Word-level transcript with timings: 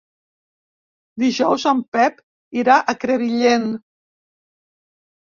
Dijous 1.23 1.65
en 1.71 1.81
Pep 1.97 2.17
irà 2.61 2.77
a 2.77 2.95
Crevillent. 3.03 3.67